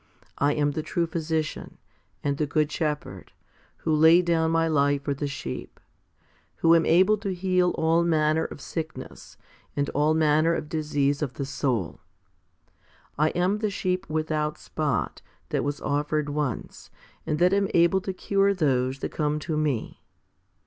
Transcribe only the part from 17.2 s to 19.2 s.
and that am able to cure those that